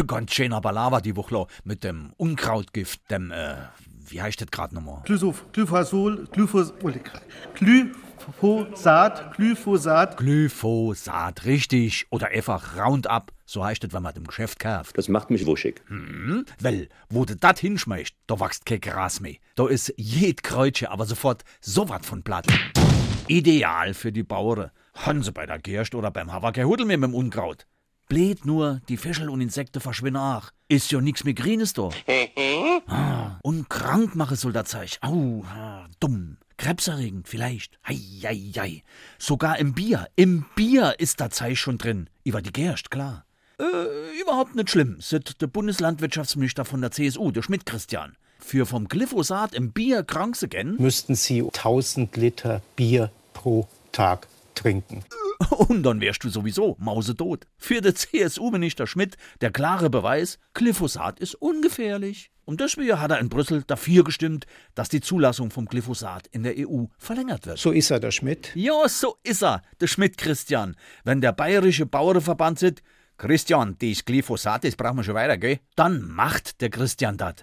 Ganz 0.06 0.32
schöner 0.32 0.60
Balava 0.60 1.00
die 1.00 1.16
Woche 1.16 1.46
mit 1.64 1.84
dem 1.84 2.12
Unkrautgift, 2.16 3.10
dem, 3.10 3.30
äh, 3.30 3.56
wie 4.08 4.22
heißt 4.22 4.40
das 4.40 4.50
gerade 4.50 4.74
nochmal? 4.74 5.02
Glyphosol, 5.04 6.26
Glyphos, 6.32 6.72
Glyphosat, 7.54 9.34
Glyphosat. 9.34 10.16
Glyphosat, 10.16 11.44
richtig. 11.44 12.06
Oder 12.10 12.28
einfach 12.28 12.76
Roundup, 12.76 13.32
so 13.44 13.64
heißt 13.64 13.84
das, 13.84 13.92
wenn 13.92 14.02
man 14.02 14.14
im 14.14 14.24
Geschäft 14.24 14.58
kauft. 14.60 14.96
Das 14.96 15.08
macht 15.08 15.30
mich 15.30 15.46
wuschig. 15.46 15.82
Hm, 15.88 16.44
weil, 16.60 16.88
wo 17.08 17.24
du 17.24 17.36
das 17.36 17.60
hinschmeißt, 17.60 18.14
da 18.26 18.40
wächst 18.40 18.66
kein 18.66 18.80
Gras 18.80 19.20
mehr. 19.20 19.36
Da 19.54 19.68
ist 19.68 19.92
jed 19.96 20.42
Kreuzchen 20.42 20.88
aber 20.88 21.06
sofort 21.06 21.44
so 21.60 21.88
was 21.88 22.06
von 22.06 22.22
platt. 22.22 22.46
Ideal 23.28 23.94
für 23.94 24.12
die 24.12 24.22
Bauern. 24.22 24.70
Haben 24.94 25.22
sie 25.22 25.32
bei 25.32 25.46
der 25.46 25.58
Gerst 25.58 25.94
oder 25.94 26.10
beim 26.10 26.32
Huddel 26.32 26.86
mehr 26.86 26.98
mit 26.98 27.10
dem 27.10 27.14
Unkraut. 27.14 27.66
Bläht 28.10 28.44
nur, 28.44 28.80
die 28.88 28.96
Fischel 28.96 29.30
und 29.30 29.40
Insekten 29.40 29.80
verschwinden 29.80 30.16
auch. 30.16 30.50
Ist 30.66 30.90
ja 30.90 31.00
nix 31.00 31.22
mehr 31.22 31.32
Grünes 31.32 31.74
da. 31.74 31.90
ah, 32.88 33.38
und 33.44 33.70
krank 33.70 34.16
mache 34.16 34.34
soll 34.34 34.52
das 34.52 34.70
Zeug. 34.70 34.98
Au, 35.00 35.44
ah, 35.44 35.86
dumm. 36.00 36.36
Krebserregend 36.56 37.28
vielleicht. 37.28 37.78
Hei, 37.86 38.00
hei, 38.24 38.50
hei. 38.56 38.82
Sogar 39.16 39.60
im 39.60 39.74
Bier. 39.74 40.08
Im 40.16 40.44
Bier 40.56 40.96
ist 40.98 41.20
das 41.20 41.30
Zeug 41.36 41.56
schon 41.56 41.78
drin. 41.78 42.10
Über 42.24 42.42
die 42.42 42.52
Gerst, 42.52 42.90
klar. 42.90 43.26
Äh, 43.60 44.20
überhaupt 44.20 44.56
nicht 44.56 44.70
schlimm, 44.70 44.96
sagt 45.00 45.40
der 45.40 45.46
Bundeslandwirtschaftsminister 45.46 46.64
von 46.64 46.80
der 46.80 46.90
CSU, 46.90 47.30
der 47.30 47.42
Schmidt 47.42 47.64
Christian. 47.64 48.16
Für 48.40 48.66
vom 48.66 48.88
Glyphosat 48.88 49.54
im 49.54 49.70
Bier 49.70 50.02
krank 50.02 50.34
zu 50.34 50.48
gehen, 50.48 50.74
müssten 50.80 51.14
Sie 51.14 51.42
1000 51.42 52.16
Liter 52.16 52.60
Bier 52.74 53.12
pro 53.34 53.68
Tag 53.92 54.26
trinken. 54.56 55.04
Und 55.50 55.82
dann 55.82 56.00
wärst 56.00 56.24
du 56.24 56.28
sowieso 56.28 56.76
mausetot. 56.78 57.46
Für 57.56 57.80
den 57.80 57.94
CSU-Minister 57.94 58.86
Schmidt 58.86 59.16
der 59.40 59.50
klare 59.50 59.90
Beweis, 59.90 60.38
Glyphosat 60.54 61.20
ist 61.20 61.34
ungefährlich. 61.34 62.30
Und 62.44 62.60
deswegen 62.60 63.00
hat 63.00 63.10
er 63.10 63.20
in 63.20 63.28
Brüssel 63.28 63.62
dafür 63.66 64.02
gestimmt, 64.02 64.46
dass 64.74 64.88
die 64.88 65.00
Zulassung 65.00 65.50
vom 65.50 65.66
Glyphosat 65.66 66.26
in 66.28 66.42
der 66.42 66.54
EU 66.58 66.86
verlängert 66.98 67.46
wird. 67.46 67.58
So 67.58 67.70
ist 67.70 67.90
er, 67.90 68.00
der 68.00 68.10
Schmidt. 68.10 68.50
Ja, 68.54 68.88
so 68.88 69.16
ist 69.22 69.42
er, 69.42 69.62
der 69.80 69.86
Schmidt 69.86 70.18
Christian. 70.18 70.76
Wenn 71.04 71.20
der 71.20 71.32
bayerische 71.32 71.86
Bauernverband 71.86 72.58
sagt, 72.58 72.82
Christian, 73.16 73.76
das 73.78 74.04
Glyphosat, 74.04 74.64
das 74.64 74.76
brauchen 74.76 74.96
wir 74.96 75.04
schon 75.04 75.14
weiter, 75.14 75.36
gell? 75.36 75.60
Dann 75.76 76.02
macht 76.02 76.60
der 76.60 76.70
Christian 76.70 77.18
das. 77.18 77.34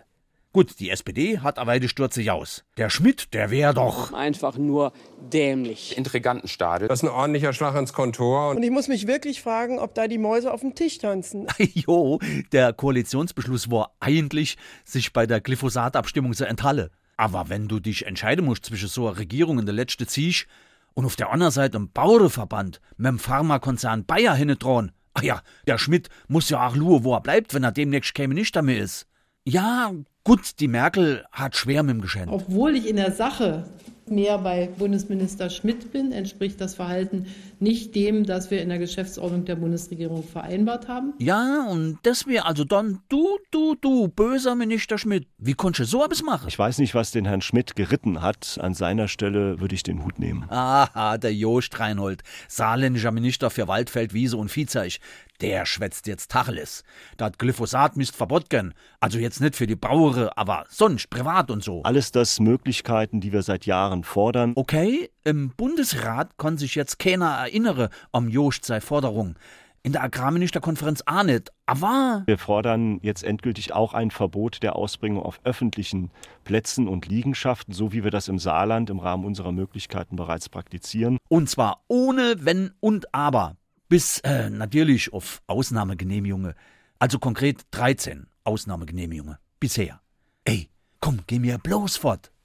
Gut, 0.54 0.80
die 0.80 0.90
SPD 0.90 1.40
hat 1.40 1.60
aber 1.60 1.80
die 1.80 1.90
Stürze 1.90 2.34
aus. 2.34 2.64
Der 2.78 2.90
Schmidt, 2.90 3.34
der 3.34 3.52
wäre 3.52 3.74
doch. 3.74 4.14
Einfach 4.14 4.58
nur 4.58 4.92
dämlich. 5.32 5.98
Intrigantenstadel. 5.98 6.88
Das 6.88 7.00
ist 7.00 7.04
ein 7.04 7.14
ordentlicher 7.14 7.54
Schlag 7.54 7.76
ins 7.76 7.94
Kontor. 7.94 8.52
Und 8.52 8.64
ich 8.64 8.72
muss 8.72 8.88
mich 8.88 9.08
wirklich 9.08 9.42
fragen, 9.42 9.78
ob 9.78 9.94
da 9.94 10.08
die 10.08 10.18
Mäuse 10.18 10.52
auf 10.52 10.62
dem 10.62 10.74
Tisch 10.74 10.98
tanzen. 10.98 11.48
jo, 11.60 12.20
der 12.52 12.74
Koalitionsbeschluss 12.74 13.70
war 13.70 13.96
eigentlich, 14.00 14.58
sich 14.84 15.14
bei 15.14 15.28
der 15.28 15.42
Glyphosat-Abstimmung 15.42 16.34
zu 16.34 16.46
enthalten. 16.46 16.90
Aber 17.18 17.50
wenn 17.50 17.68
du 17.68 17.80
dich 17.80 18.06
entscheiden 18.06 18.46
musst 18.46 18.66
zwischen 18.66 18.88
so 18.88 19.08
einer 19.08 19.18
Regierung 19.18 19.58
und 19.58 19.66
der 19.66 19.76
letzte 19.76 20.08
Ziech 20.08 20.48
und 20.94 21.06
auf 21.06 21.16
der 21.16 21.32
anderen 21.32 21.52
Seite 21.52 21.78
einem 21.78 21.92
Bauernverband 21.92 22.80
mit 22.96 23.08
dem 23.08 23.20
Pharmakonzern 23.20 24.06
Bayer 24.06 24.36
hinnedrohen, 24.36 24.92
ach 25.14 25.24
ja, 25.24 25.42
der 25.68 25.78
Schmidt 25.78 26.10
muss 26.28 26.50
ja 26.50 26.66
auch 26.66 26.76
nur, 26.76 27.04
wo 27.04 27.14
er 27.14 27.22
bleibt, 27.22 27.54
wenn 27.54 27.64
er 27.64 27.72
demnächst 27.72 28.14
käme 28.14 28.34
nicht 28.34 28.56
damit 28.56 28.80
ist. 28.80 29.08
Ja, 29.44 29.92
gut, 30.28 30.60
die 30.60 30.68
Merkel 30.68 31.24
hat 31.32 31.56
schwer 31.56 31.84
mit 31.84 31.96
dem 31.96 32.02
Geschenk. 32.02 32.30
Obwohl 32.30 32.76
ich 32.76 32.88
in 32.88 32.98
der 32.98 33.14
Sache 33.14 33.64
mehr 34.10 34.38
bei 34.38 34.70
Bundesminister 34.78 35.50
Schmidt 35.50 35.92
bin, 35.92 36.12
entspricht 36.12 36.60
das 36.62 36.76
Verhalten 36.76 37.26
nicht 37.60 37.96
dem, 37.96 38.26
das 38.26 38.52
wir 38.52 38.62
in 38.62 38.70
der 38.70 38.78
Geschäftsordnung 38.78 39.46
der 39.46 39.56
Bundesregierung 39.56 40.24
vereinbart 40.24 40.88
haben. 40.88 41.14
Ja, 41.20 41.68
und 41.70 41.98
das 42.04 42.28
wäre 42.28 42.46
also 42.46 42.64
dann 42.64 43.00
du, 43.10 43.38
du, 43.52 43.76
du, 43.76 44.08
böser 44.08 44.56
Minister 44.56 44.98
Schmidt. 44.98 45.28
Wie 45.38 45.54
konntest 45.54 45.94
du 45.94 45.98
so 45.98 46.06
etwas 46.06 46.22
machen? 46.22 46.48
Ich 46.48 46.60
weiß 46.60 46.78
nicht, 46.78 46.94
was 46.94 47.12
den 47.12 47.26
Herrn 47.26 47.42
Schmidt 47.42 47.76
geritten 47.76 48.22
hat. 48.22 48.60
An 48.62 48.74
seiner 48.74 49.08
Stelle 49.08 49.60
würde 49.60 49.76
ich 49.76 49.84
den 49.84 50.04
Hut 50.04 50.20
nehmen. 50.20 50.46
Aha, 50.50 51.18
der 51.18 51.34
Jost 51.34 51.80
Reinhold, 51.80 52.22
saarländischer 52.48 53.12
Minister 53.12 53.50
für 53.50 53.68
Waldfeld, 53.68 54.14
Wiese 54.14 54.38
und 54.38 54.50
Viehzeug. 54.50 55.00
Der 55.42 55.68
schwätzt 55.68 56.08
jetzt 56.08 56.32
Tacheles. 56.32 56.84
Das 57.18 57.34
Glyphosat 57.38 57.96
müsst 57.96 58.16
verbotgen. 58.16 58.74
Also 59.00 59.20
jetzt 59.20 59.40
nicht 59.40 59.56
für 59.56 59.68
die 59.68 59.76
Bauern, 59.76 60.30
aber 60.36 60.66
sonst 60.70 61.12
privat 61.12 61.52
und 61.52 61.64
so. 61.64 61.84
Alles 61.84 62.12
das 62.12 62.40
Möglichkeiten, 62.40 63.22
die 63.22 63.32
wir 63.32 63.44
seit 63.44 63.68
Jahren 63.68 63.97
fordern. 64.04 64.54
Okay, 64.56 65.10
im 65.24 65.50
Bundesrat 65.50 66.38
kann 66.38 66.58
sich 66.58 66.76
jetzt 66.76 67.00
keiner 67.00 67.30
erinnere 67.30 67.90
am 68.12 68.30
Jost 68.30 68.66
sei 68.66 68.82
Forderung. 68.82 69.36
In 69.84 69.94
der 69.94 70.04
Agrarministerkonferenz 70.04 71.04
auch 71.06 71.24
nicht. 71.24 71.52
Aber 71.66 72.24
wir 72.26 72.38
fordern 72.38 73.00
jetzt 73.04 73.24
endgültig 73.24 73.72
auch 73.72 73.94
ein 73.94 74.12
Verbot 74.12 74.62
der 74.62 74.76
Ausbringung 74.76 75.24
auf 75.24 75.40
öffentlichen 75.46 76.12
Plätzen 76.44 76.88
und 76.90 77.08
Liegenschaften, 77.08 77.74
so 77.74 77.94
wie 77.94 78.04
wir 78.04 78.12
das 78.12 78.28
im 78.28 78.38
Saarland 78.38 78.90
im 78.90 79.00
Rahmen 79.00 79.24
unserer 79.24 79.54
Möglichkeiten 79.54 80.18
bereits 80.18 80.50
praktizieren. 80.50 81.20
Und 81.30 81.50
zwar 81.50 81.84
ohne 81.88 82.36
Wenn 82.40 82.72
und 82.82 83.14
Aber. 83.14 83.56
Bis 83.88 84.20
äh, 84.20 84.50
natürlich 84.50 85.14
auf 85.14 85.42
Ausnahmegenehmigungen. 85.48 86.54
Also 87.00 87.20
konkret 87.20 87.62
13 87.72 88.28
Ausnahmegenehmigungen. 88.44 89.38
Bisher. 89.60 90.02
Ey, 90.44 90.68
komm, 91.00 91.20
geh 91.28 91.40
mir 91.40 91.58
bloß 91.60 91.96
fort. 91.98 92.32